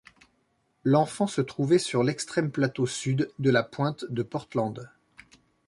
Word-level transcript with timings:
L’enfant 0.83 1.27
se 1.27 1.41
trouvait 1.41 1.77
sur 1.77 2.01
l’extrême 2.03 2.49
plateau 2.49 2.87
sud 2.87 3.29
de 3.37 3.51
la 3.51 3.61
pointe 3.61 4.03
de 4.09 4.23
Portland. 4.23 4.89